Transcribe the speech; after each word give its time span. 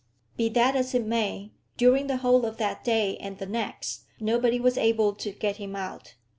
Be 0.35 0.49
that 0.49 0.75
as 0.75 0.95
it 0.95 1.05
may, 1.05 1.51
during 1.77 2.07
the 2.07 2.17
whole 2.17 2.43
of 2.43 2.57
that 2.57 2.83
day, 2.83 3.17
and 3.17 3.37
the 3.37 3.45
next, 3.45 4.01
nobody 4.19 4.59
was 4.59 4.75
able 4.75 5.13
to 5.13 5.31
get 5.31 5.57
him 5.57 5.75
out. 5.75 6.15